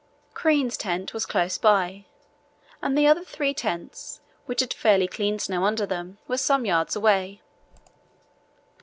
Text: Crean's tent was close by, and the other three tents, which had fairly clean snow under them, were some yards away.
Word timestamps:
Crean's 0.33 0.77
tent 0.77 1.13
was 1.13 1.27
close 1.27 1.59
by, 1.59 2.05
and 2.81 2.97
the 2.97 3.05
other 3.05 3.23
three 3.23 3.53
tents, 3.53 4.19
which 4.47 4.61
had 4.61 4.73
fairly 4.73 5.07
clean 5.07 5.37
snow 5.37 5.63
under 5.63 5.85
them, 5.85 6.17
were 6.27 6.39
some 6.39 6.65
yards 6.65 6.95
away. 6.95 7.43